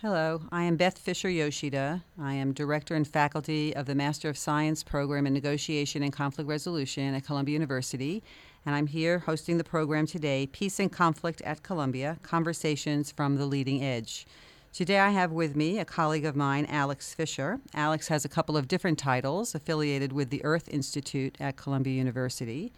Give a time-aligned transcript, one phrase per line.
[0.00, 2.04] Hello, I am Beth Fisher Yoshida.
[2.20, 6.48] I am director and faculty of the Master of Science program in Negotiation and Conflict
[6.48, 8.22] Resolution at Columbia University,
[8.64, 13.46] and I'm here hosting the program today Peace and Conflict at Columbia Conversations from the
[13.46, 14.24] Leading Edge.
[14.72, 17.58] Today I have with me a colleague of mine, Alex Fischer.
[17.74, 22.72] Alex has a couple of different titles affiliated with the Earth Institute at Columbia University.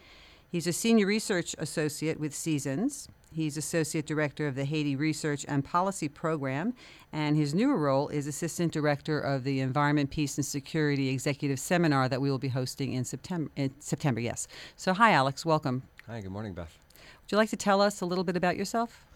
[0.50, 3.08] He's a senior research associate with CIESIN.
[3.32, 6.74] He's associate director of the Haiti Research and Policy Program,
[7.12, 12.08] and his newer role is assistant director of the Environment, Peace, and Security Executive Seminar
[12.08, 13.48] that we will be hosting in September.
[13.54, 14.48] In September, yes.
[14.74, 15.46] So, hi, Alex.
[15.46, 15.84] Welcome.
[16.08, 16.20] Hi.
[16.20, 16.76] Good morning, Beth.
[16.96, 19.06] Would you like to tell us a little bit about yourself?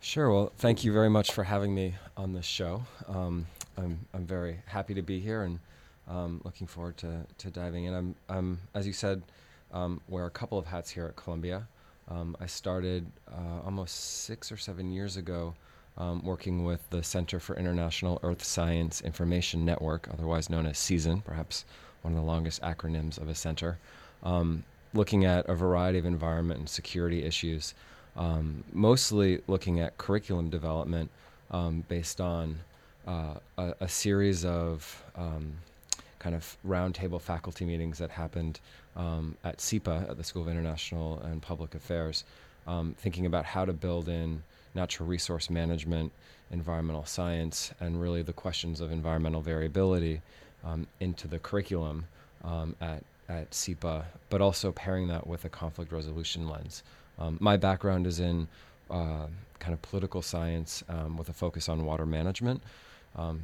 [0.00, 0.30] Sure.
[0.30, 2.82] Well, thank you very much for having me on this show.
[3.08, 3.46] Um,
[3.78, 5.58] I'm I'm very happy to be here and
[6.06, 7.94] um, looking forward to, to diving in.
[7.94, 9.22] I'm I'm as you said
[9.76, 11.66] um, wear a couple of hats here at Columbia.
[12.08, 15.54] Um, I started uh, almost six or seven years ago
[15.98, 21.24] um, working with the Center for International Earth Science Information Network, otherwise known as CIESIN,
[21.24, 21.64] perhaps
[22.02, 23.78] one of the longest acronyms of a center,
[24.22, 24.64] um,
[24.94, 27.74] looking at a variety of environment and security issues,
[28.16, 31.10] um, mostly looking at curriculum development
[31.50, 32.58] um, based on
[33.06, 35.04] uh, a, a, series of
[36.18, 38.60] kind of roundtable faculty meetings that happened
[38.96, 42.24] um, at SIPA, at the School of International and Public Affairs,
[42.66, 44.42] um, thinking about how to build in
[44.74, 46.12] natural resource management,
[46.50, 50.20] environmental science, and really the questions of environmental variability
[50.64, 52.06] um, into the curriculum
[52.44, 56.82] um, at, at SIPA, but also pairing that with a conflict resolution lens.
[57.18, 58.48] Um, my background is in
[58.90, 59.26] uh,
[59.58, 62.62] kind of political science um, with a focus on water management.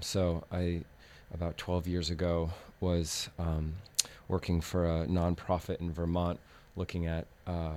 [0.00, 0.82] so I
[1.34, 3.74] about 12 years ago was um,
[4.28, 6.38] working for a nonprofit in Vermont
[6.76, 7.76] looking at uh,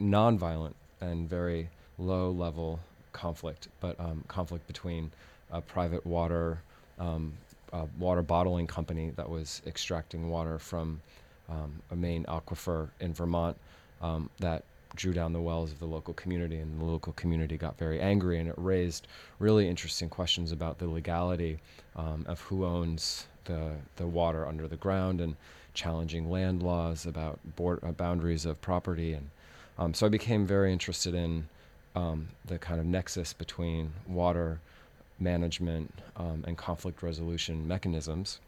[0.00, 2.80] nonviolent and very low level
[3.12, 5.10] conflict, but um, conflict between
[5.50, 6.58] a private water
[6.98, 7.32] um,
[7.72, 11.00] a water bottling company that was extracting water from
[11.48, 13.56] um, a main aquifer in Vermont
[14.00, 14.64] um, that
[14.94, 18.38] drew down the wells of the local community, and the local community got very angry,
[18.38, 19.06] and it raised
[19.38, 21.58] really interesting questions about the legality
[21.96, 25.36] um, of who owns the the water under the ground and
[25.74, 29.30] challenging land laws about board, uh, boundaries of property, and
[29.78, 31.48] um, so I became very interested in
[31.94, 34.60] um, the kind of nexus between water
[35.20, 38.40] management um, and conflict resolution mechanisms.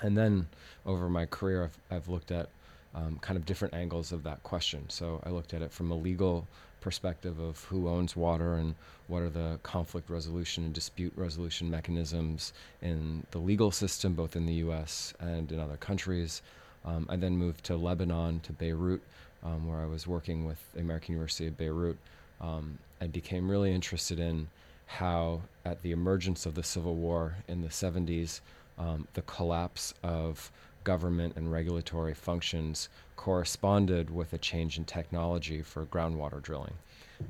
[0.00, 0.48] And then
[0.86, 2.48] over my career, I've, I've looked at
[2.94, 4.84] um, kind of different angles of that question.
[4.88, 6.46] So I looked at it from a legal
[6.80, 8.74] perspective of who owns water and
[9.08, 12.52] what are the conflict resolution and dispute resolution mechanisms
[12.82, 16.42] in the legal system, both in the US and in other countries.
[16.84, 19.02] Um, I then moved to Lebanon, to Beirut,
[19.44, 21.98] um, where I was working with the American University of Beirut.
[22.40, 24.48] Um, I became really interested in
[24.86, 28.40] how, at the emergence of the civil war in the 70s,
[28.78, 30.50] um, the collapse of
[30.84, 36.74] government and regulatory functions corresponded with a change in technology for groundwater drilling.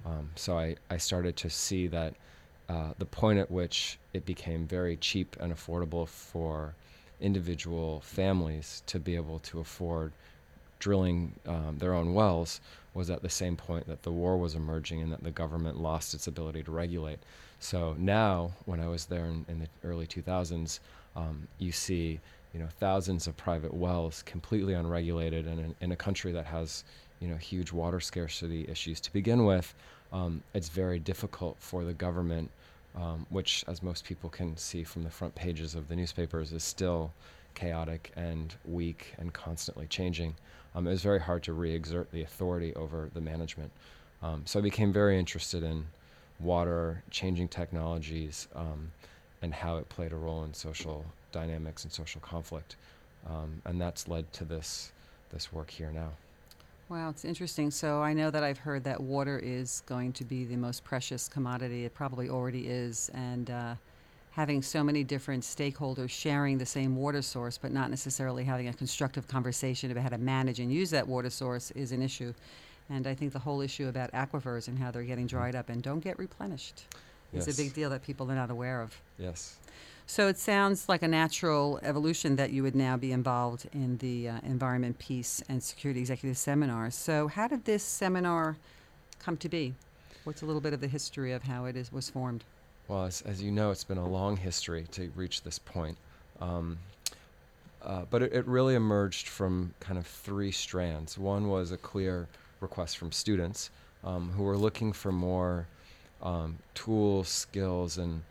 [0.07, 2.15] Um, so I, I started to see that
[2.69, 6.75] uh, the point at which it became very cheap and affordable for
[7.21, 10.13] individual families to be able to afford
[10.79, 12.61] drilling um, their own wells
[12.95, 16.15] was at the same point that the war was emerging and that the government lost
[16.15, 17.19] its ability to regulate.
[17.59, 20.81] So now, when I was there in, in the early 2000s,
[21.15, 22.21] um, you see
[22.53, 26.85] you know thousands of private wells completely unregulated and in, in a country that has
[27.21, 29.75] you know huge water scarcity issues to begin with
[30.13, 32.51] um, it's very difficult for the government
[32.97, 36.65] um, which as most people can see from the front pages of the newspapers is
[36.65, 37.13] still
[37.55, 40.35] chaotic and weak and constantly changing.
[40.75, 43.71] Um, it was very hard to re-exert the authority over the management.
[44.23, 45.87] Um, so i became very interested in
[46.39, 48.93] water changing technologies um,
[49.43, 52.77] and how it played a role in social dynamics and social conflict.
[53.29, 54.93] Um, and that's led to this,
[55.31, 56.11] this work here now.
[56.89, 57.71] Wow, it's interesting.
[57.71, 61.29] So I know that I've heard that water is going to be the most precious
[61.29, 61.85] commodity.
[61.85, 63.11] It probably already is.
[63.15, 63.75] And uh,
[64.33, 68.73] having so many different stakeholders sharing the same water source, but not necessarily having a
[68.73, 72.35] constructive conversation about how to manage and use that water source is an issue.
[72.89, 75.81] And I think the whole issue about aquifers and how they're getting dried up and
[75.81, 76.87] don't get replenished
[77.33, 77.49] yes.
[77.49, 79.01] is a big deal that people are not aware of.
[79.19, 79.57] Yes.
[80.07, 84.29] So it sounds like a natural evolution that you would now be involved in the
[84.29, 86.91] uh, Environment, Peace, and Security Executive Seminar.
[86.91, 88.57] So, how did this seminar
[89.21, 89.75] come to be?
[90.25, 92.43] What's a little bit of the history of how it is, was formed?
[92.89, 95.97] Well, as, as you know, it's been a long history to reach this point.
[96.41, 96.79] Um,
[97.83, 101.17] uh, but it, it, really emerged from kind of three strands.
[101.17, 102.27] One was a clear
[102.61, 103.71] request from students
[104.03, 105.67] um, who were looking for more
[106.23, 108.23] um, tools, skills, and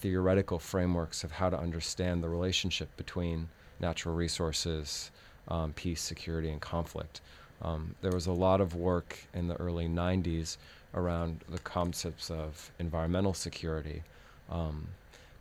[0.00, 3.48] theoretical frameworks of how to understand the relationship between
[3.80, 5.10] natural resources,
[5.48, 7.20] um, peace, security, and conflict.
[7.62, 10.56] Um, there was a lot of work in the early 90s
[10.94, 14.02] around the concepts of environmental security,
[14.50, 14.86] um,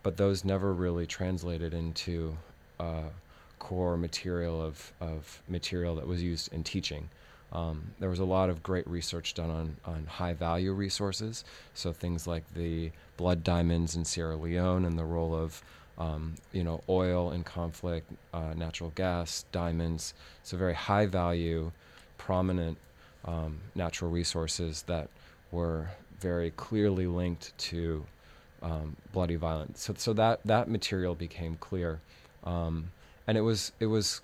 [0.04, 2.36] but those never really translated into
[3.60, 7.10] core material of, of material that was used in teaching.
[7.52, 11.94] Um, there was a lot of great research done on, on high value resources, so
[11.94, 15.62] things like the blood diamonds in Sierra Leone and the role of
[15.98, 20.14] um, you know oil in conflict, uh, natural gas, diamonds.
[20.44, 21.72] So very high value,
[22.18, 22.78] prominent
[23.26, 25.10] um, natural resources that
[25.52, 25.90] were
[26.20, 28.06] very clearly linked to
[28.62, 29.82] um, bloody violence.
[29.82, 32.00] So, so that that material became clear,
[32.44, 32.92] um,
[33.26, 34.22] and it was it was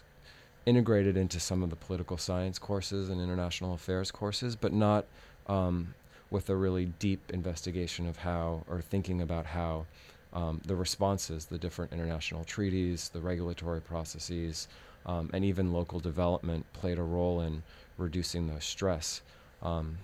[0.66, 5.06] integrated into some of the political science courses and international affairs courses, but not
[5.48, 5.94] um,
[6.30, 9.86] with a really deep investigation of how or thinking about how
[10.34, 14.68] um, the responses, the different international treaties, the regulatory processes,
[15.06, 17.62] um, and even local development played a role in
[17.98, 19.22] reducing the stress.
[19.62, 19.98] Um,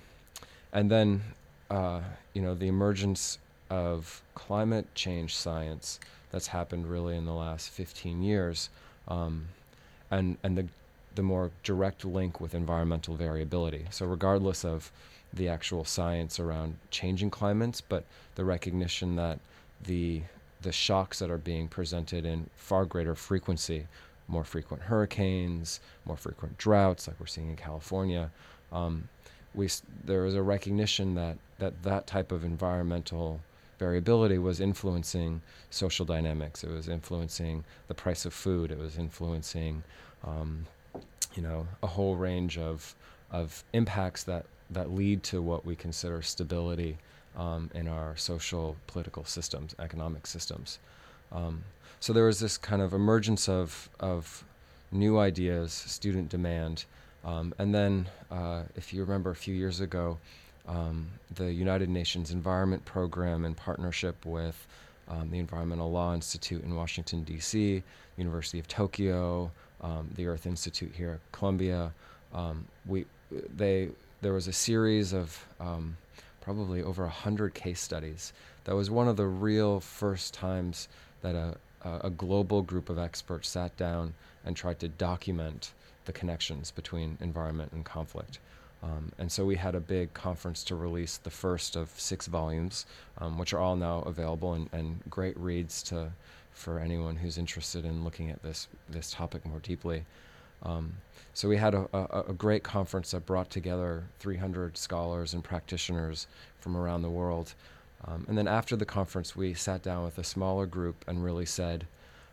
[0.72, 1.22] and then,
[1.70, 2.02] uh,
[2.34, 3.40] you know, the emergence
[3.70, 6.00] of climate change science
[6.32, 8.70] that's happened really in the last 15 years,
[9.08, 9.48] um,
[10.12, 10.68] and and the
[11.16, 13.86] the more direct link with environmental variability.
[13.90, 14.92] So regardless of
[15.34, 18.04] the actual science around changing climates, but
[18.36, 19.40] the recognition that
[19.84, 20.22] the
[20.62, 23.88] the shocks that are being presented in far greater frequency,
[24.28, 28.30] more frequent hurricanes, more frequent droughts, like we're seeing in California.
[28.72, 29.08] Um,
[29.54, 29.70] we
[30.04, 33.40] there was a recognition that that that type of environmental
[33.80, 36.64] variability was influencing social dynamics.
[36.64, 38.72] It was influencing the price of food.
[38.72, 39.84] It was influencing,
[40.24, 40.66] um,
[41.36, 42.96] you know, a whole range of
[43.32, 46.98] of impacts that that lead to what we consider stability
[47.38, 50.80] um, in our social, political systems, economic systems.
[51.32, 51.64] Um,
[52.00, 54.44] so there was this kind of emergence of of
[54.92, 56.86] new ideas, student demand,
[57.24, 60.18] um, and then, uh, if you remember, a few years ago,
[60.68, 64.68] um, the United Nations Environment Program, in partnership with
[65.08, 67.84] um, the Environmental Law Institute in Washington, D.C.,
[68.18, 69.52] University of Tokyo,
[69.82, 71.92] um, the Earth Institute here at Columbia,
[72.34, 73.06] um, we
[73.56, 73.90] they
[74.22, 75.98] there was a series of um,
[76.42, 78.34] probably over a hundred case studies.
[78.66, 80.90] That was one of the real first times
[81.22, 84.14] that a, a global group of experts sat down
[84.46, 85.74] and tried to document
[86.06, 88.40] the connections between environment and conflict.
[88.82, 92.86] Um, and so we had a big conference to release the first of six volumes,
[93.18, 96.12] um, which are all now available and, and, great reads to
[96.54, 100.06] for anyone who's interested in looking at this this topic more deeply.
[100.64, 100.94] Um,
[101.34, 106.28] so we had a, a, a, great conference that brought together 300 scholars and practitioners
[106.60, 107.54] from around the world.
[108.06, 111.46] Um, and then after the conference, we sat down with a smaller group and really
[111.46, 111.86] said,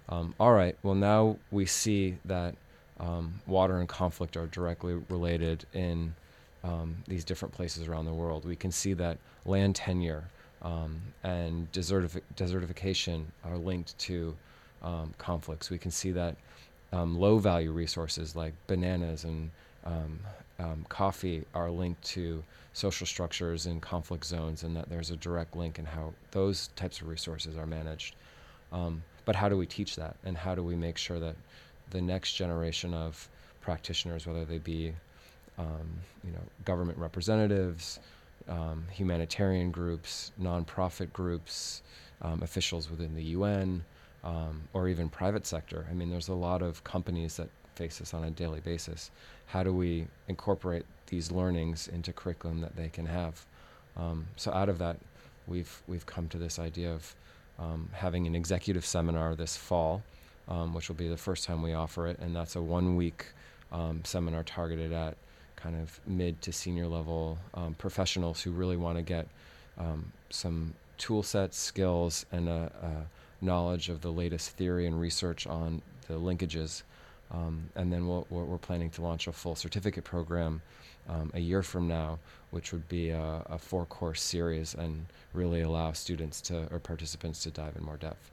[0.08, 2.54] um, "All right, well now we see that."
[2.98, 6.14] Um, water and conflict are directly related in
[6.66, 8.44] um, these different places around the world.
[8.44, 10.24] We can see that land tenure
[10.62, 14.36] um, and desertifi- desertification are linked to
[14.82, 15.70] um, conflicts.
[15.70, 16.36] We can see that
[16.92, 19.50] um, low value resources like bananas and
[19.84, 20.18] um,
[20.58, 22.42] um, coffee are linked to
[22.72, 27.00] social structures in conflict zones, and that there's a direct link in how those types
[27.00, 28.16] of resources are managed.
[29.24, 31.36] but how do we teach that, and how do we make sure that
[31.90, 33.28] the next generation of
[33.60, 34.92] practitioners, whether they be
[35.58, 38.00] um, you know, government representatives,
[38.48, 41.82] um, humanitarian groups, nonprofit groups,
[42.22, 43.84] um, officials within the UN,
[44.24, 45.86] um, or even private sector.
[45.90, 49.10] I mean, there's a lot of companies that face this on a daily basis.
[49.46, 53.44] How do we incorporate these learnings into curriculum that they can have?
[53.96, 54.96] Um, so out of that,
[55.46, 57.14] we've we've come to this idea of
[57.58, 60.02] um, having an executive seminar this fall,
[60.72, 63.26] which will be the first time we offer it, and that's a one-week
[64.04, 65.16] seminar targeted at
[65.66, 69.26] kind of mid to senior level um, professionals who really want to get
[69.78, 75.46] um, some tool sets, skills, and a, a, knowledge of the latest theory and research
[75.46, 76.82] on the linkages.
[77.30, 80.62] Um, and then we we are planning to launch a full certificate program
[81.08, 82.18] um, a year from now,
[82.50, 85.04] which would be a, a four course series and
[85.34, 88.30] really allow students to or participants to dive in more depth.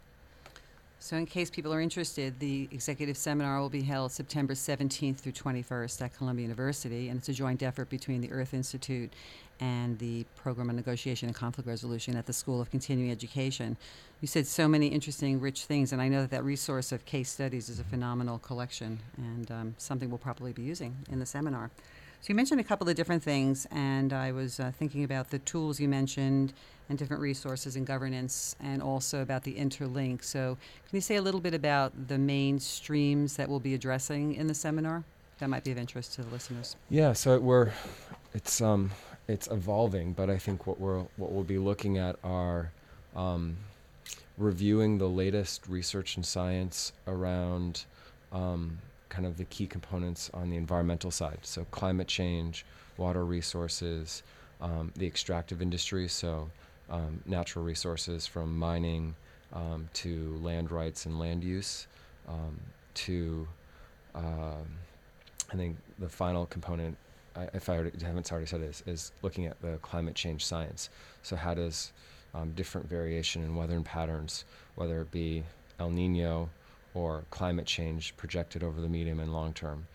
[1.03, 5.33] So, in case people are interested, the executive seminar will be held September 17th through
[5.33, 9.11] 21st at Columbia University, and it's a joint effort between the Earth Institute
[9.59, 13.75] and the Program on Negotiation and Conflict Resolution at the School of Continuing Education.
[14.21, 17.29] You said so many interesting, rich things, and I know that that resource of case
[17.29, 21.69] studies is a phenomenal collection and um, something we'll probably be using in the seminar.
[22.23, 25.39] So you mentioned a couple of different things, and I was uh, thinking about the
[25.39, 26.53] tools you mentioned
[26.87, 30.23] and different resources and governance, and also about the interlink.
[30.23, 34.35] So can you say a little bit about the main streams that we'll be addressing
[34.35, 35.03] in the seminar?
[35.39, 36.77] That might be of interest to the listeners.
[36.89, 37.73] Yeah, so it, we're
[38.33, 38.91] it's um
[39.27, 42.71] it's evolving, but I think what we're what we'll be looking at are
[43.17, 43.57] um,
[44.37, 47.83] reviewing the latest research and science around
[48.31, 48.77] um,
[49.13, 51.37] kind of the key components on the environmental side.
[51.43, 52.65] So climate change,
[52.97, 54.23] water resources,
[54.59, 56.49] um, the extractive industry, so
[56.89, 59.15] um, natural resources from mining
[59.53, 61.87] um, to land rights and land use
[62.27, 62.59] um,
[62.95, 63.47] to
[64.15, 64.65] um,
[65.51, 66.97] I think the final component,
[67.35, 70.89] I, if I haven't already said this, is looking at the climate change science.
[71.21, 71.91] So how does
[72.33, 75.43] um, different variation in weather and patterns, whether it be
[75.79, 76.49] El Nino
[76.93, 79.87] or climate change projected over the medium and long term.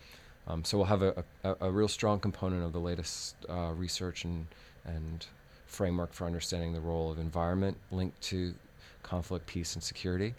[0.47, 4.23] Um, so we'll have a, a, a, real strong component of the latest uh, research
[4.23, 4.47] and,
[4.83, 5.25] and
[5.67, 8.55] framework for understanding the role of environment linked to
[9.03, 10.33] conflict, peace, and security.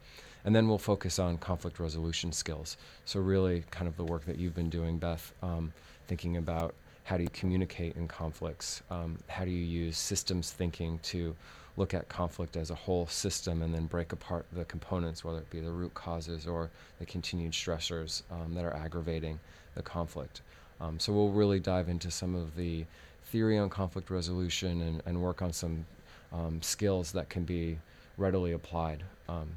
[0.45, 2.77] And then we'll focus on conflict resolution skills.
[3.05, 5.73] So, really, kind of the work that you've been doing, Beth, um,
[6.09, 6.75] thinking about
[7.05, 8.83] how do you communicate in conflicts?
[8.91, 11.37] Um, how do you use systems thinking to
[11.81, 15.49] look at conflict as a whole system and then break apart the components, whether it
[15.49, 16.69] be the root causes or
[16.99, 19.41] the continued stressors um, that are aggravating
[19.75, 20.43] the conflict.
[20.79, 22.85] Um, so we'll really dive into some of the
[23.25, 25.87] theory on conflict resolution and, and work on some
[26.35, 27.79] um, skills that can be
[28.19, 29.03] readily applied.
[29.27, 29.49] Um,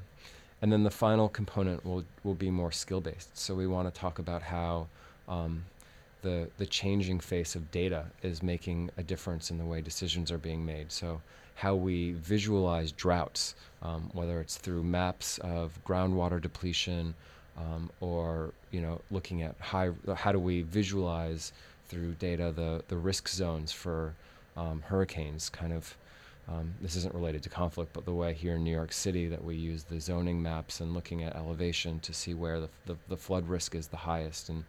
[0.61, 3.37] and then the final component will, will be more skill based.
[3.37, 4.87] So we want to talk about how
[5.27, 5.65] um,
[6.21, 10.37] the, the changing face of data is making a difference in the way decisions are
[10.37, 10.89] being made.
[10.89, 11.21] So
[11.55, 17.13] how we visualize droughts, um, whether it's through maps of groundwater depletion
[17.57, 21.53] um, or you know looking at high, how do we visualize
[21.87, 24.13] through data the, the risk zones for
[24.57, 25.95] um, hurricanes, kind of.
[26.49, 29.41] Um, this isn't related to conflict, but the way here in New York City that
[29.41, 33.15] we use the zoning maps and looking at elevation to see where the, the, the
[33.15, 34.49] flood risk is the highest.
[34.49, 34.65] And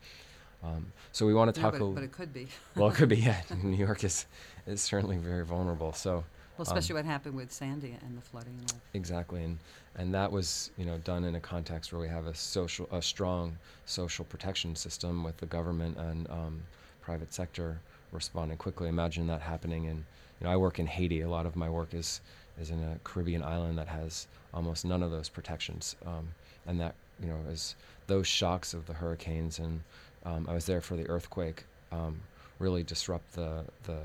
[0.62, 2.46] um, so we want to No, talk but, but it could be.
[2.76, 3.16] well, it could be.
[3.26, 4.26] Yeah, New York is
[4.68, 5.92] is certainly very vulnerable.
[5.92, 6.22] So
[6.56, 8.80] Well, especially what happened with Sandy and the flooding and all.
[8.92, 9.58] exactly, and
[9.96, 13.02] and that was you know done in a context where we have a social, a
[13.02, 13.56] strong
[13.86, 16.62] social protection system with the government and um,
[17.00, 17.80] private sector
[18.12, 18.88] responding quickly.
[18.88, 19.96] Imagine that happening in
[20.40, 21.22] you know I work in Haiti.
[21.22, 22.20] A lot of my work is
[22.60, 26.28] is in a Caribbean island that has almost none of those protections, um,
[26.66, 27.74] and that you know as
[28.06, 29.80] those shocks of the hurricanes and
[30.24, 31.64] um, I was there for the earthquake.
[31.90, 32.20] Um,
[32.60, 33.98] really disrupt the the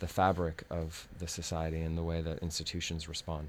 [0.00, 3.48] the fabric of the society and the way that institutions respond.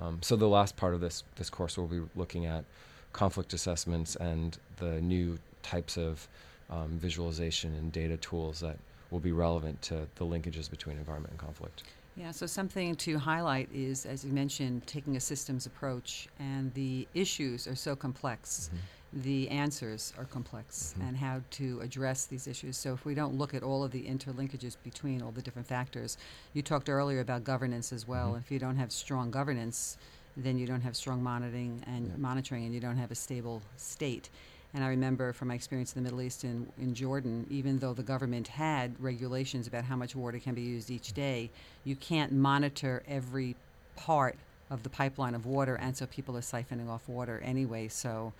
[0.00, 2.64] Um, so the last part of this this course will be looking at
[3.12, 6.26] conflict assessments and the new types of
[6.70, 8.78] um, visualization and data tools that
[9.10, 11.82] will be relevant to the linkages between environment and conflict.
[12.16, 17.06] Yeah, so something to highlight is, as you mentioned, taking a systems approach, and the
[17.14, 18.70] issues are so complex.
[19.12, 21.08] The answers are complex, Mhm.
[21.08, 22.76] and how to address these issues.
[22.76, 26.18] So, if we don't look at all of the interlinkages between all the different factors,
[26.52, 28.34] you talked earlier about governance as well.
[28.34, 28.38] Mhm.
[28.40, 29.96] If you don't have strong governance,
[30.36, 32.16] then you don't have strong monitoring and Yeah.
[32.18, 34.28] monitoring, and you don't have a stable state.
[34.74, 37.94] And I remember from my experience in the Middle East and in Jordan, even though
[37.94, 41.50] the government had regulations about how much water can be used each day,
[41.84, 43.56] you can't monitor every
[43.96, 44.36] part
[44.68, 47.88] of the pipeline of water, and so people are siphoning off water anyway.
[47.88, 48.34] So,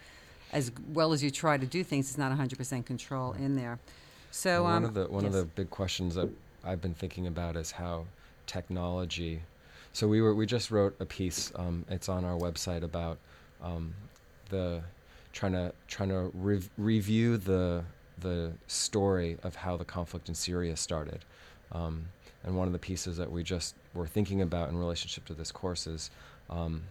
[0.52, 3.78] as well as you try to do things, it's not 100% control in there.
[4.30, 6.28] So, And um, one of the one of the big questions that
[6.64, 8.04] I've been thinking about is how
[8.46, 9.42] technology.
[9.92, 11.50] So we were we just wrote a piece.
[11.56, 13.18] Um, it's on our website about
[13.62, 13.94] um,
[14.50, 14.82] the
[15.32, 17.84] trying to trying to rev- review the
[18.20, 21.24] the story of how the conflict in Syria started.
[21.72, 22.06] Um,
[22.44, 25.52] and one of the pieces that we just were thinking about in relationship to this
[25.52, 26.10] course is
[26.50, 26.82] um,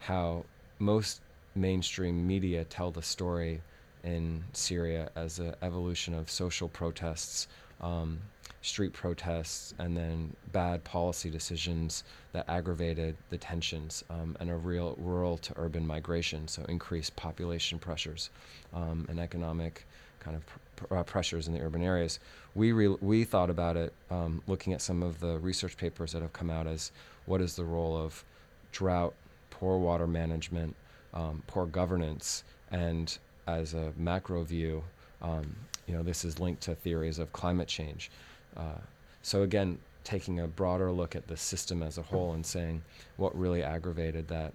[0.00, 0.44] how
[0.78, 1.20] most
[1.58, 3.60] mainstream media tell the story
[4.04, 7.48] in Syria as an evolution of social protests,
[7.80, 8.18] um,
[8.62, 14.96] street protests, and then bad policy decisions that aggravated the tensions um, and a real
[14.98, 18.30] rural to urban migration, so increased population pressures
[18.74, 19.86] um, and economic
[20.20, 22.18] kind of pr- pr- pressures in the urban areas.
[22.54, 26.22] We re- we thought about it um, looking at some of the research papers that
[26.22, 26.92] have come out as
[27.26, 28.24] what is the role of
[28.72, 29.14] drought,
[29.50, 30.74] poor water management,
[31.14, 34.82] um, poor governance, and as a macro view,
[35.22, 35.54] um,
[35.86, 38.10] you know, this is linked to theories of climate change.
[38.56, 38.80] Uh,
[39.22, 42.82] so again, taking a broader look at the system as a whole and saying
[43.16, 44.52] what really aggravated that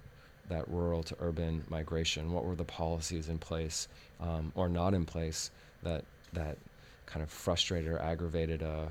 [0.50, 2.32] that rural to urban migration.
[2.34, 3.88] What were the policies in place
[4.20, 5.52] um, or not in place
[5.84, 6.58] that that
[7.06, 8.86] kind of frustrated or aggravated uh,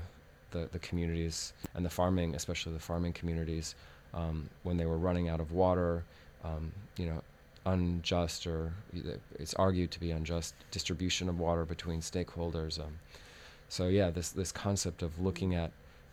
[0.51, 3.75] the, the communities and the farming, especially the farming communities,
[4.13, 6.03] um, when they were running out of water,
[6.43, 7.21] um, you know,
[7.65, 8.73] unjust or
[9.39, 12.79] it's argued to be unjust distribution of water between stakeholders.
[12.79, 12.99] Um,
[13.69, 15.71] so yeah, this this concept of looking at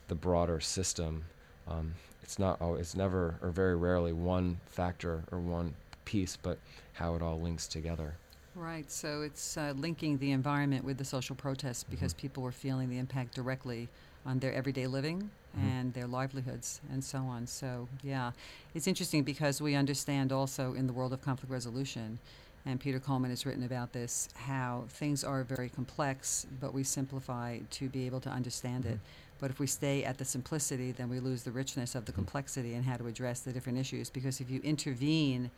[0.08, 1.24] the broader system,
[1.68, 6.58] um, it's not oh, it's never or very rarely one factor or one piece, but
[6.94, 8.14] how it all links together.
[8.56, 8.90] Right.
[8.90, 12.20] So it's uh, linking the environment with the social protests because mm-hmm.
[12.20, 13.88] people were feeling the impact directly
[14.26, 15.68] on their everyday living mm-hmm.
[15.68, 17.46] and their livelihoods and so on.
[17.46, 18.32] So, yeah,
[18.74, 22.18] it's interesting because we understand also in the world of conflict resolution,
[22.66, 27.58] and Peter Coleman has written about this, how things are very complex, but we simplify
[27.70, 28.94] to be able to understand mm-hmm.
[28.94, 29.00] it.
[29.38, 32.20] But if we stay at the simplicity, then we lose the richness of the mm-hmm.
[32.20, 34.10] complexity and how to address the different issues.
[34.10, 35.50] Because if you intervene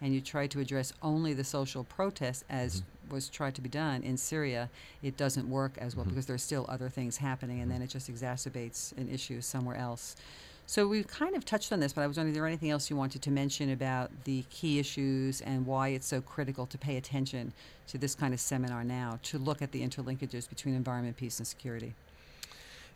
[0.00, 3.14] and you try to address only the social protests as mm-hmm.
[3.14, 4.70] was tried to be done in Syria,
[5.02, 6.14] it doesn't work as well mm-hmm.
[6.14, 10.16] because there's still other things happening and then it just exacerbates an issue somewhere else.
[10.70, 12.88] So we've kind of touched on this, but I was wondering, is there anything else
[12.90, 16.96] you wanted to mention about the key issues and why it's so critical to pay
[16.96, 17.52] attention
[17.88, 21.48] to this kind of seminar now, to look at the interlinkages between environment, peace, and
[21.48, 21.94] security?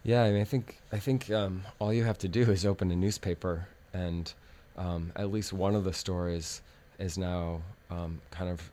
[0.04, 2.92] Yeah, I mean, I think I think um, all you have to do is open
[2.92, 4.32] a newspaper, and
[4.76, 6.61] um, at least one of the stories
[6.98, 8.70] is now um, kind of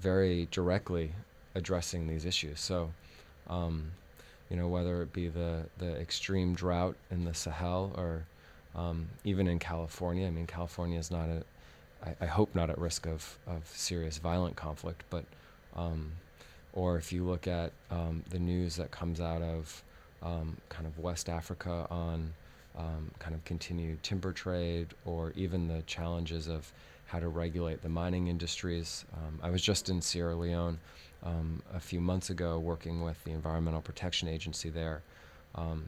[0.00, 1.12] very directly
[1.54, 2.60] addressing these issues.
[2.60, 2.90] So,
[3.48, 3.90] um,
[4.48, 8.24] you know, whether it be the, the extreme drought in the Sahel or
[8.74, 10.26] um, even in California.
[10.26, 11.28] I mean, California is not
[12.20, 15.24] I hope not at risk of, of serious violent conflict, but,
[15.76, 16.12] um,
[16.72, 19.82] or if you look at um, the news that comes out of
[20.22, 22.32] um, kind of West Africa on
[23.18, 26.72] kind of continued timber trade or even the challenges of
[27.10, 29.04] how to regulate the mining industries.
[29.14, 30.78] Um, I was just in Sierra Leone
[31.24, 35.02] um, a few months ago working with the Environmental Protection Agency there.
[35.56, 35.86] Um,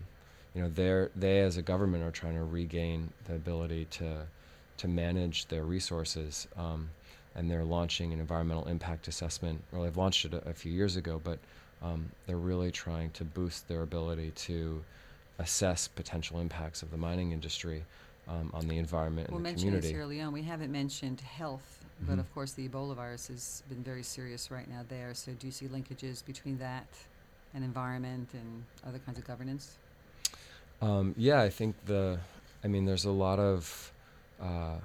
[0.53, 4.27] you know, they they as a government are trying to regain the ability to
[4.79, 6.91] to manage their resources, um,
[7.37, 9.63] and they're launching an environmental impact assessment.
[9.71, 11.39] Well, they've launched it a, a few years ago, but
[11.83, 14.83] um, they're really trying to boost their ability to
[15.39, 17.85] assess potential impacts of the mining industry
[18.29, 19.89] um, on the environment we'll and the community.
[19.89, 20.33] We'll this early.
[20.33, 22.11] We haven't mentioned health, mm-hmm.
[22.11, 25.15] but of course the Ebola virus has been very serious right now there.
[25.15, 26.87] So do you see linkages between that
[27.55, 29.77] and environment and other kinds of governance?
[30.81, 32.19] Um, yeah, I think the,
[32.65, 33.93] I mean, there's a lot of
[34.41, 34.79] uh,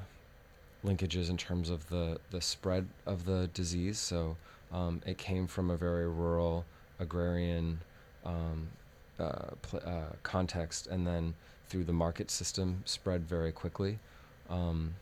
[0.86, 3.98] linkages in terms of the, the spread of the disease.
[3.98, 4.38] So
[4.72, 6.66] um, it came from a very rural,
[7.00, 7.80] agrarian
[8.26, 8.68] um,
[9.20, 11.34] uh, pl- uh, context, and then
[11.70, 14.00] through the market system spread very quickly.
[14.50, 14.96] Um,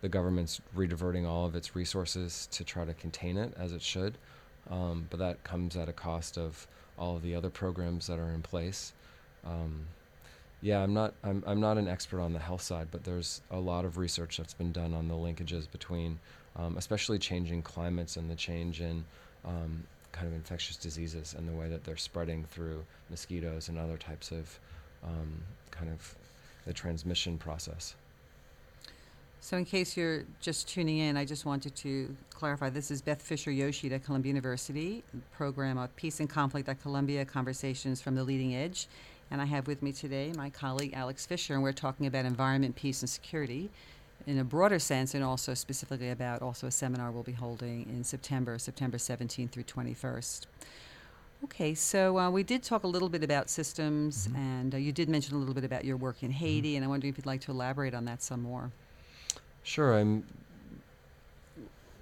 [0.00, 4.16] the government's rediverting all of its resources to try to contain it as it should,
[4.70, 6.66] um, but that comes at a cost of
[6.98, 8.92] all of the other programs that are in place.
[9.44, 9.86] Um,
[10.62, 13.58] yeah, I'm not I'm I'm not an expert on the health side, but there's a
[13.58, 16.18] lot of research that's been done on the linkages between,
[16.56, 19.04] um, especially changing climates and the change in
[19.44, 23.96] um, kind of infectious diseases and the way that they're spreading through mosquitoes and other
[23.96, 24.58] types of
[25.04, 26.14] um, kind of
[26.66, 27.94] the transmission process.
[29.42, 33.22] So, in case you're just tuning in, I just wanted to clarify this is Beth
[33.22, 38.22] Fisher Yoshida at Columbia University, program of Peace and Conflict at Columbia Conversations from the
[38.22, 38.86] Leading Edge.
[39.30, 42.76] And I have with me today my colleague Alex Fischer, and we're talking about environment,
[42.76, 43.70] peace, and security
[44.26, 48.04] in a broader sense, and also specifically about also a seminar we'll be holding in
[48.04, 50.46] September, September 17th through 21st.
[51.42, 54.36] Okay, so uh, we did talk a little bit about systems, mm-hmm.
[54.36, 56.76] and uh, you did mention a little bit about your work in Haiti, mm-hmm.
[56.76, 58.70] and I wonder if you'd like to elaborate on that some more.
[59.62, 59.98] Sure.
[59.98, 60.24] I'm.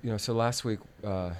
[0.02, 1.30] You know, so last week, uh,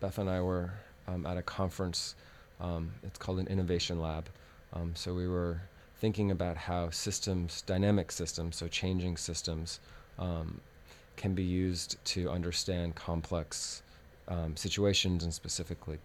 [0.00, 0.70] Beth and I were
[1.08, 2.14] um, at a conference.
[2.60, 4.28] Um, it's called an innovation lab.
[4.72, 5.60] Um, so we were
[5.98, 9.80] thinking about how systems, dynamic systems, so changing systems,
[10.18, 10.60] um,
[11.16, 13.82] can be used to understand complex
[14.28, 15.98] um, situations and specifically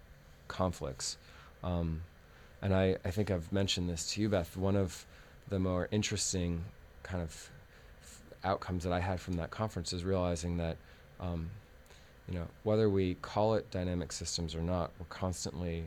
[0.48, 1.16] conflicts.
[1.62, 2.02] Um,
[2.60, 4.56] and I, I think I've mentioned this to you, Beth.
[4.56, 5.04] One of
[5.48, 6.64] the more interesting
[7.02, 7.50] kind of
[8.44, 10.76] outcomes that I had from that conference is realizing that,
[11.20, 11.50] um,
[12.28, 15.84] you know, whether we call it dynamic systems or not, we're constantly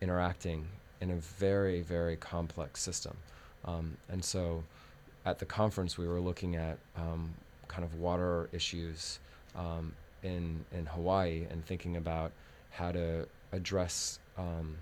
[0.00, 0.66] interacting
[1.00, 3.16] in a very, very complex system.
[3.64, 4.62] Um, and so
[5.24, 7.32] at the conference, we were looking at um,
[7.68, 9.18] kind of water issues
[9.56, 12.32] um, in, in Hawaii and thinking about
[12.70, 14.76] how to address um,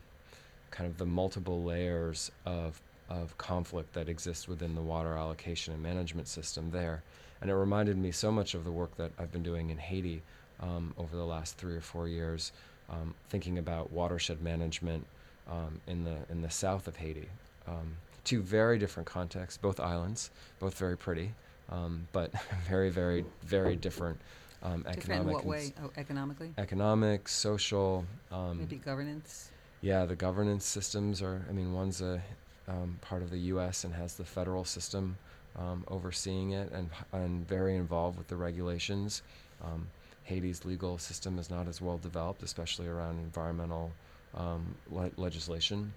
[0.71, 5.83] kind of the multiple layers of of conflict that exists within the water allocation and
[5.83, 7.03] management system there.
[7.41, 10.21] And it reminded me so much of the work that I've been doing in Haiti
[10.61, 12.53] um, over the last three or four years,
[12.91, 15.07] um, thinking about watershed management
[15.51, 17.29] um, in the in the south of Haiti.
[17.67, 21.33] Um, two very different contexts, both islands, both very pretty,
[21.71, 22.31] um, but
[22.69, 24.19] very, very, very different
[24.63, 25.73] um, Different in what way?
[25.83, 26.53] Oh, economically?
[26.59, 28.05] economic, social.
[28.33, 29.51] Um, Maybe governance?
[29.81, 31.45] Yeah, the governance systems are.
[31.49, 32.23] I mean, one's a
[32.67, 33.85] um, part of the U.S.
[33.85, 35.17] and has the federal system
[35.57, 39.23] um, overseeing it and and very involved with the regulations.
[39.63, 39.89] Um,
[40.25, 43.91] Haiti's legal system is not as well developed, especially around environmental
[44.35, 45.93] um, le- legislation.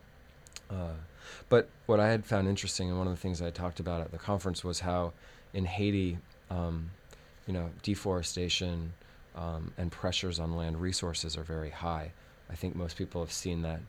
[0.70, 0.94] Uh,
[1.50, 4.12] but what I had found interesting, and one of the things I talked about at
[4.12, 5.12] the conference, was how
[5.54, 6.18] in Haiti,
[6.50, 6.92] um,
[7.46, 8.94] you know, deforestation
[9.36, 12.14] um, and pressures on land resources are very high.
[12.52, 13.80] I think most people have seen that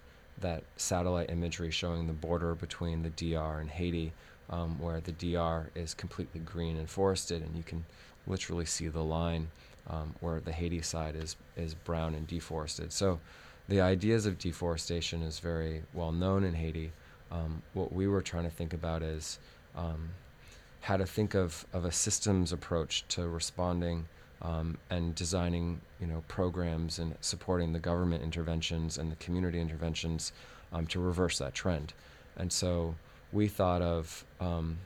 [0.40, 4.12] that satellite imagery showing the border between the DR and Haiti,
[4.51, 7.85] um, where the DR is completely green and forested, and you can
[8.27, 9.48] literally see the line
[9.88, 12.92] um, where the Haiti side is is brown and deforested.
[12.92, 13.20] So,
[13.68, 16.92] the ideas of deforestation is very well known in Haiti.
[17.31, 19.38] Um, what we were trying to think about is
[19.75, 20.11] um,
[20.83, 24.07] how to think of, of a systems approach to responding
[24.43, 30.33] um, and designing you know programs and supporting the government interventions and the community interventions
[30.73, 31.93] um, to reverse that trend.
[32.37, 32.95] And so
[33.33, 34.79] we thought of um,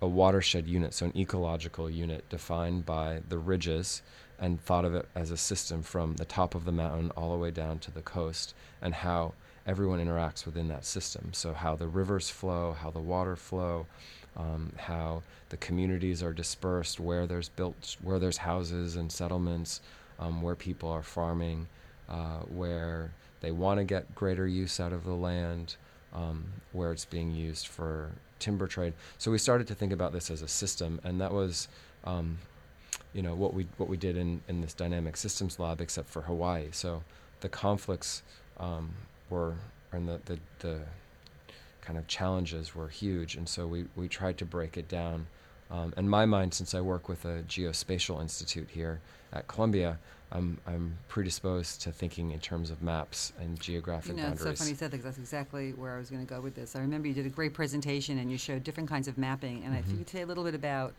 [0.00, 4.02] a watershed unit, so an ecological unit defined by the ridges,
[4.38, 7.38] and thought of it as a system from the top of the mountain all the
[7.38, 9.34] way down to the coast, and how
[9.66, 11.30] everyone interacts within that system.
[11.32, 13.86] So how the rivers flow, how the water flow,
[14.36, 19.80] um, how the communities are dispersed, where there's built, where there's houses and settlements,
[20.18, 21.66] um, where people are farming,
[22.08, 25.76] uh, where they want to get greater use out of the land,
[26.14, 28.94] um, where it's being used for timber trade.
[29.18, 31.68] So we started to think about this as a system, and that was,
[32.04, 32.38] um,
[33.12, 36.22] you know, what we what we did in in this dynamic systems lab, except for
[36.22, 36.68] Hawaii.
[36.72, 37.02] So
[37.40, 38.22] the conflicts
[38.58, 38.90] um,
[39.28, 39.54] were
[39.92, 40.80] and the, the the
[41.82, 45.26] kind of challenges were huge, and so we we tried to break it down.
[45.70, 49.00] Um, in my mind, since I work with a geospatial institute here
[49.32, 49.98] at Columbia,
[50.32, 54.52] I'm I'm predisposed to thinking in terms of maps and geographic You know, it's so
[54.52, 56.74] funny you said that because that's exactly where I was going to go with this.
[56.74, 59.64] I remember you did a great presentation and you showed different kinds of mapping.
[59.64, 59.98] And if you Mhm.
[59.98, 60.94] could say a little bit about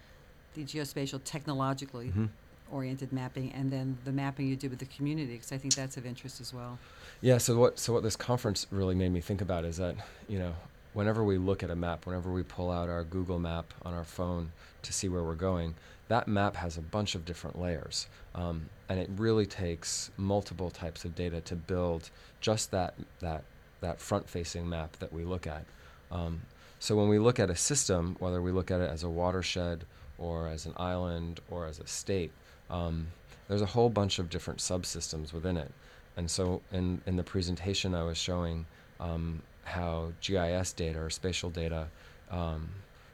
[0.53, 2.29] the geospatial technologically Mhm.
[2.69, 5.97] oriented mapping and then the mapping you did with the community, because I think that's
[5.97, 6.77] of interest as well.
[7.21, 7.37] Yeah.
[7.37, 9.95] So what so what this conference really made me think about is that
[10.27, 10.55] you know
[10.93, 14.03] whenever we look at a map, whenever we pull out our Google map on our
[14.03, 14.51] phone
[14.83, 15.75] to see where we're going,
[16.07, 21.05] that map has a bunch of different layers, um, and it really takes multiple types
[21.05, 22.09] of data to build
[22.41, 23.43] just that that
[23.79, 25.63] that front-facing map that we look at.
[26.11, 26.41] Um,
[26.79, 29.85] so when we look at a system, whether we look at it as a watershed
[30.17, 32.31] or as an island or as a state,
[32.69, 33.07] um,
[33.47, 35.71] there's a whole bunch of different subsystems within it.
[36.17, 38.65] And so in, in the presentation, I was showing
[38.99, 41.87] um, how GIS data or spatial data
[42.29, 42.69] um,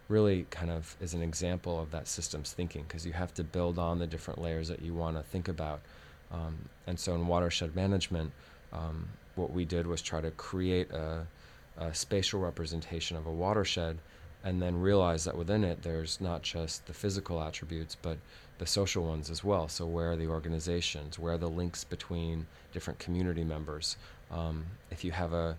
[0.09, 3.77] really kind of is an example of that systems thinking because you have to build
[3.77, 5.81] on the different layers that you want to think about.
[6.31, 8.31] Um, and so in watershed management,
[8.71, 11.25] um, what we did was try to create a,
[11.77, 13.97] a spatial representation of a watershed
[14.43, 18.17] and then realize that within it there's not just the physical attributes but
[18.59, 19.67] the social ones as well.
[19.67, 21.19] So where are the organizations?
[21.19, 23.97] Where are the links between different community members?
[24.31, 25.57] Um, if you have a,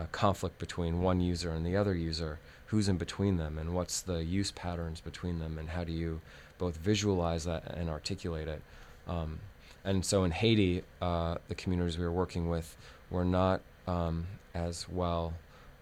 [0.00, 4.00] a conflict between one user and the other user, who's in between them, and what's
[4.00, 6.20] the use patterns between them, and how do you
[6.58, 8.62] both visualize that and articulate it?
[9.06, 9.40] Um,
[9.84, 12.76] and so in Haiti, uh, the communities we were working with
[13.10, 15.34] were not um, as well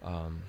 [0.03, 0.41] um,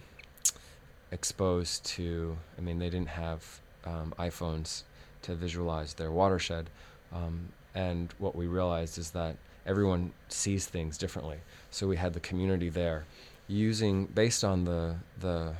[1.11, 2.37] exposed to.
[2.57, 4.83] I mean, they didn't have um, iPhones
[5.23, 6.69] to visualize their watershed.
[7.13, 11.37] Um, and what we realized is that everyone sees things differently.
[11.69, 13.05] So we had the community there
[13.49, 15.53] using, based on the, the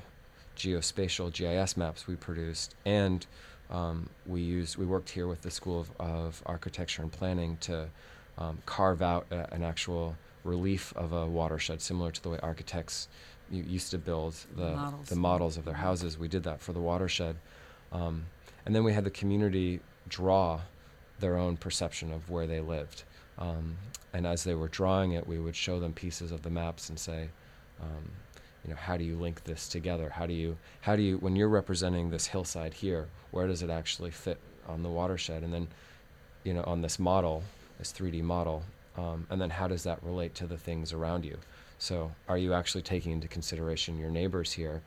[0.56, 3.26] geospatial GIS maps we produced, and
[3.70, 7.90] um, we used, we worked here with the School of, of Architecture and Planning to
[8.38, 13.10] um, carve out a, an actual relief of a watershed, similar to the way architects
[13.52, 15.10] used to build the Models.
[15.10, 16.18] the models of their houses.
[16.18, 17.36] We did that for the watershed.
[17.92, 18.26] Um,
[18.66, 20.62] and then we had the community draw
[21.20, 23.04] their own perception of where they lived.
[23.40, 23.78] Um,
[24.14, 27.00] and as they were drawing it, we would show them pieces of the maps and
[27.00, 27.30] say,
[27.82, 28.12] um,
[28.64, 30.10] you know, how do you link this together?
[30.10, 33.70] How do you, how do you, when you're representing this hillside here, where does it
[33.70, 35.44] actually fit on the watershed?
[35.44, 35.68] And then,
[36.44, 37.44] you know, on this model,
[37.78, 38.64] this 3D model,
[38.98, 41.38] um, and then how does that relate to the things around you?
[41.78, 44.82] So, are you actually taking into consideration your neighbors here?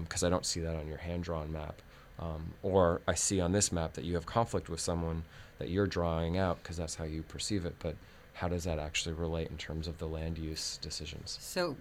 [0.00, 1.80] Because I don't see that on your hand drawn map.
[2.18, 5.22] Um, or I see on this map that you have conflict with someone
[5.58, 7.76] that you're drawing out because that's how you perceive it.
[7.78, 7.96] But
[8.34, 11.38] how does that actually relate in terms of the land use decisions?
[11.40, 11.76] So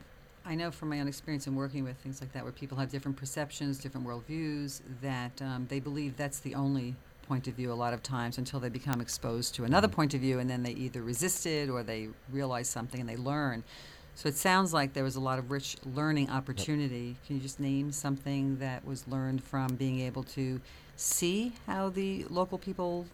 [0.46, 2.90] I know from my own experience in working with things like that, where people have
[2.90, 6.96] different perceptions, different worldviews, that um, they believe that's the only
[7.28, 9.92] point of view a lot of times until they become exposed to another Mhm.
[9.94, 13.16] point of view, and then they either resist it or they realize something and they
[13.16, 13.64] learn.
[14.16, 17.18] So it sounds like there was a lot of rich learning opportunity.
[17.26, 20.60] Can you just name something that was learned from being able to
[20.98, 23.06] see how the local people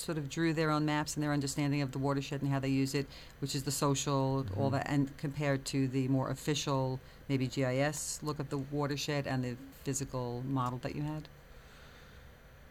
[0.00, 2.68] sort of drew their own maps and their understanding of the watershed and how they
[2.68, 3.06] use it,
[3.40, 4.72] which is the social, all Mhm.
[4.72, 9.56] that, and compared to the more official, maybe GIS look at the watershed and the
[9.84, 11.28] physical model that you had?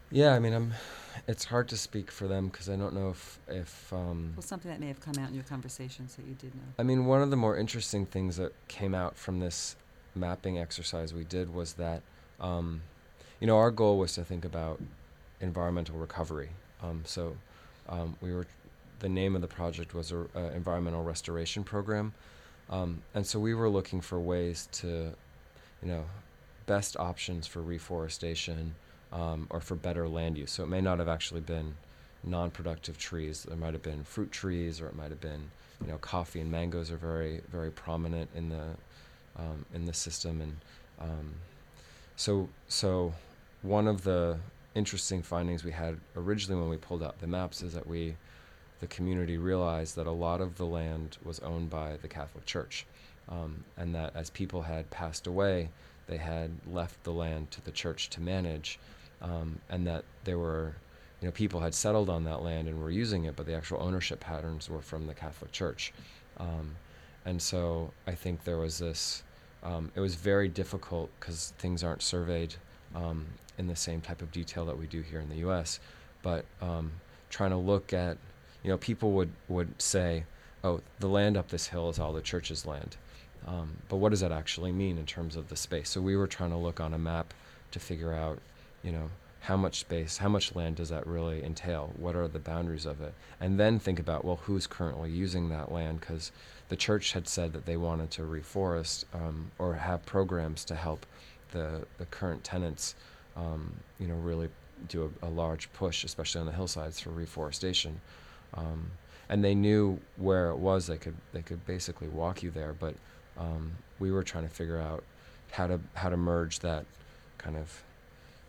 [0.09, 0.73] Yeah, I mean, I'm.
[1.27, 3.91] It's hard to speak for them because I don't know if if.
[3.91, 6.61] Um, Well, something that may have come out in your conversations that you did know.
[6.79, 9.75] I mean, one of the more interesting things that came out from this
[10.15, 12.03] mapping exercise we did was that,
[12.39, 12.83] um,
[13.41, 14.79] you know, our goal was to think about
[15.41, 16.51] environmental recovery.
[16.81, 17.35] Um, so,
[17.89, 18.45] um, we were,
[18.99, 22.13] the name of the project was a, a environmental restoration program,
[22.69, 25.13] um, and so we were looking for ways to,
[25.81, 26.03] you know,
[26.65, 28.75] best options for reforestation
[29.11, 30.51] um, or for better land use.
[30.51, 31.75] So it may not have actually been
[32.23, 33.43] non-productive trees.
[33.47, 35.49] There might have been fruit trees, or it might have been,
[35.81, 38.65] you know, coffee and mangoes are very, very prominent in the
[39.37, 40.57] um, in the system, and
[40.99, 41.35] um,
[42.15, 43.13] so so
[43.61, 44.37] one of the
[44.77, 48.15] interesting findings we had originally when we pulled out the maps is that we
[48.79, 52.85] the community realized that a lot of the land was owned by the Catholic Church,
[53.27, 55.69] um, and that as people had passed away,
[56.05, 58.77] they had left the land to the church to manage,
[59.23, 60.75] um, and that there were,
[61.21, 63.81] you know, people had settled on that land and were using it, but the actual
[63.81, 65.91] ownership patterns were from the Catholic Church,
[66.37, 66.75] um,
[67.25, 69.23] and so I think there was this.
[69.63, 72.53] Um, it was very difficult because things aren't surveyed
[72.95, 73.25] um,
[73.57, 75.79] in the same type of detail that we do here in the U.S.
[76.21, 76.91] But um,
[77.29, 78.17] trying to look at,
[78.63, 80.25] you know, people would would say,
[80.63, 82.97] "Oh, the land up this hill is all the church's land,"
[83.47, 85.89] um, but what does that actually mean in terms of the space?
[85.89, 87.33] So we were trying to look on a map
[87.71, 88.39] to figure out,
[88.83, 89.09] you know,
[89.41, 91.93] how much space, how much land does that really entail?
[91.95, 93.13] What are the boundaries of it?
[93.39, 96.01] And then think about, well, who's currently using that land?
[96.01, 96.31] Because
[96.67, 101.05] the church had said that they wanted to reforest um, or have programs to help
[101.51, 102.95] the the current tenants,
[103.35, 104.49] um, you know, really
[104.89, 107.99] do a, a, large push, especially on the hillsides for reforestation.
[108.53, 108.91] Um,
[109.29, 110.87] and they knew where it was.
[110.87, 112.95] They could they could basically walk you there, but
[113.37, 115.03] um, we were trying to figure out
[115.51, 116.85] how to how to merge that
[117.37, 117.83] kind of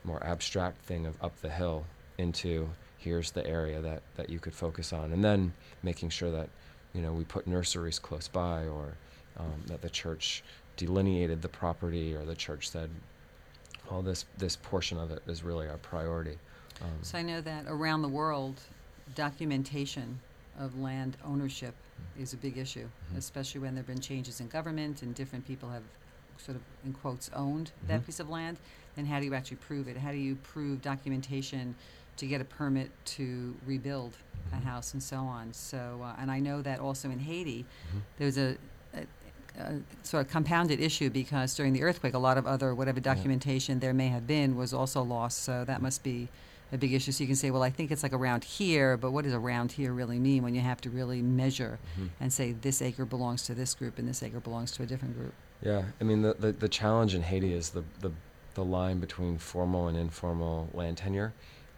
[0.05, 1.85] more abstract thing of up the hill
[2.19, 6.49] into here's the area that, that you could focus on, and then making sure that
[6.93, 8.95] you know we put nurseries close by, or
[9.39, 10.43] um, that the church
[10.79, 12.89] delineated the property, or the church said,
[13.91, 16.39] "Well, this this portion of it is really our priority."
[16.81, 18.61] Um, So I know that around the world,
[19.15, 20.21] documentation
[20.59, 21.75] of land ownership
[22.19, 23.19] is a big issue, Mhm.
[23.19, 25.83] especially when there have been changes in government and different people have
[26.39, 28.07] sort of, in quotes, owned that Mhm.
[28.07, 28.59] piece of land.
[28.95, 29.97] Then how do you actually prove it?
[29.97, 31.75] How do you prove documentation
[32.17, 34.17] to get a permit to rebuild
[34.53, 34.63] a Mhm.
[34.63, 35.53] house and so on?
[35.53, 38.03] So, uh, and I know that also in Haiti, Mhm.
[38.19, 38.57] there's a,
[39.59, 42.99] a, a sort of compounded issue because during the earthquake, a lot of other whatever
[42.99, 43.15] Yeah.
[43.15, 45.43] documentation there may have been was also lost.
[45.43, 46.29] So that must be
[46.73, 47.13] a big issue.
[47.13, 49.73] So you can say, well, I think it's like around here, but what does around
[49.73, 52.09] here really mean when you have to really measure Mhm.
[52.21, 55.17] and say this acre belongs to this group and this acre belongs to a different
[55.17, 55.33] group?
[55.63, 58.13] Yeah, I mean the, the, the challenge in Haiti is the, the
[58.55, 61.33] the line between formal and informal land tenure.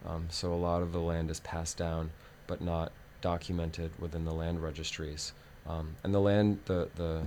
[0.07, 2.11] Um, so a lot of the land is passed down,
[2.47, 2.91] but not
[3.21, 5.33] documented within the land registries.
[5.67, 7.23] Um, and the land the the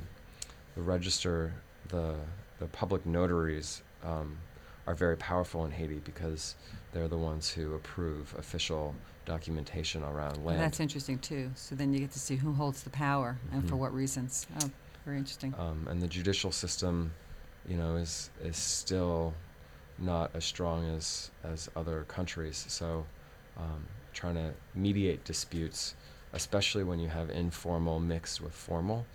[0.75, 1.53] the register
[1.89, 2.15] the
[2.59, 4.38] the public notaries um,
[4.88, 6.55] are very powerful in Haiti because
[6.91, 8.93] they're the ones who approve official
[9.25, 10.59] documentation around land.
[10.59, 11.49] that's interesting too.
[11.55, 13.79] So then you get to see who holds the power and for Mhm.
[13.79, 14.45] what reasons.
[14.62, 14.69] Oh,
[15.05, 15.53] very interesting.
[15.57, 17.13] um, and the judicial system,
[17.67, 19.33] you know, is is still
[19.97, 22.65] not as strong as as other countries.
[22.67, 23.05] So,
[23.57, 25.95] um, trying to mediate disputes,
[26.33, 29.05] especially when you have informal mixed with formal,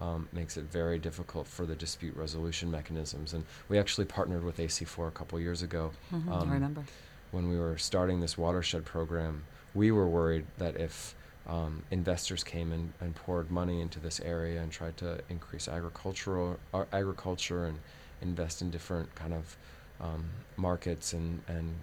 [0.00, 3.34] um, makes it very difficult for the dispute resolution mechanisms.
[3.34, 6.84] And we actually partnered with AC4 a couple years ago Mhm, um, I remember.
[7.32, 11.14] when we were starting this watershed program, we were worried that if
[11.46, 16.58] um, investors came in and poured money into this area and tried to increase agricultural
[16.74, 17.78] uh, agriculture and
[18.20, 19.56] invest in different kind of
[20.00, 21.74] um, markets and, and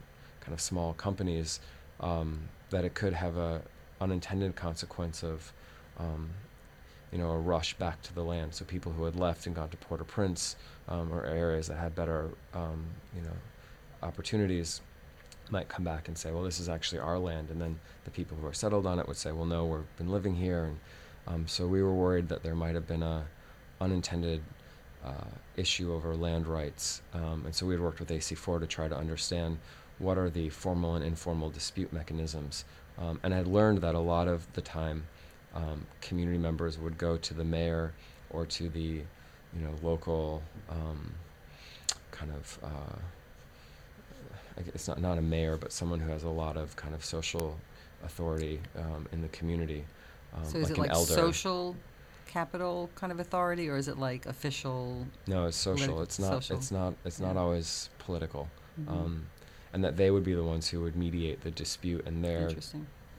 [0.41, 1.59] kind of small companies,
[1.99, 3.61] um, that it could have a
[3.99, 5.51] unintended consequence of
[5.97, 6.29] um,
[7.15, 8.53] you know, a rush back to the land.
[8.53, 10.57] So people who had left and gone to Port-au-Prince
[10.89, 12.83] um, or areas that had better, um,
[13.15, 13.31] you know,
[14.03, 14.81] opportunities
[15.49, 17.51] might come back and say, well, this is actually our land.
[17.51, 20.11] And then the people who are settled on it would say, well, no, we've been
[20.11, 20.65] living here.
[20.65, 20.79] And
[21.25, 23.23] um, so we were worried that there might have been a
[23.79, 24.41] unintended
[25.05, 27.01] uh, issue over land rights.
[27.13, 29.57] Um, and so we had worked with AC4 to try to understand
[29.99, 32.65] what are the formal and informal dispute mechanisms.
[32.97, 35.07] Um, and I learned that a lot of the time,
[35.55, 37.93] um, community members would go to the mayor
[38.29, 38.79] or to the,
[39.53, 41.13] you know, local um,
[42.11, 42.97] kind of uh,
[44.73, 47.57] it's not not a mayor, but someone who has a lot of kind of social
[48.03, 49.83] authority um, in the community,
[50.33, 51.13] um, So is like it an like elder.
[51.13, 51.75] social
[52.27, 55.05] capital kind of authority, or is it like official?
[55.27, 56.01] No, it's social.
[56.01, 56.43] It's not.
[56.43, 56.57] social.
[56.57, 56.93] It's not.
[57.05, 57.41] It's not Yeah.
[57.41, 58.47] always political.
[58.79, 58.89] Mhm.
[58.89, 59.25] Um,
[59.73, 62.49] and that they would be the ones who would mediate the dispute, and their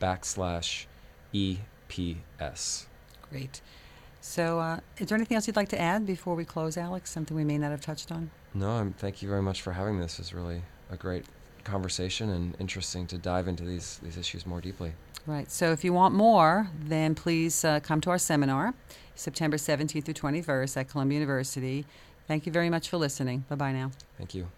[0.00, 0.86] backslash
[1.34, 2.86] EPS.
[3.30, 3.60] Great.
[4.20, 7.10] So, uh, is there anything else you'd like to add before we close, Alex?
[7.10, 8.30] Something we may not have touched on?
[8.54, 10.02] No, I'm, thank you very much for having me.
[10.02, 11.24] This was really a great
[11.64, 14.92] conversation and interesting to dive into these, these issues more deeply.
[15.26, 15.50] Right.
[15.50, 18.74] So, if you want more, then please uh, come to our seminar,
[19.18, 21.84] September 17th through 21st at Columbia University.
[22.26, 23.44] Thank you very much for listening.
[23.48, 23.90] Bye bye now.
[24.16, 24.48] Thank you.